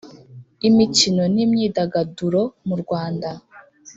Imikino 0.67 1.23
n 1.33 1.35
imyidagaduromu 1.45 2.73
Rwanda 2.83 3.29